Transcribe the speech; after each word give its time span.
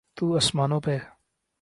تو 0.15 0.35
آسمانوں 0.35 0.81
پہ۔ 0.81 0.97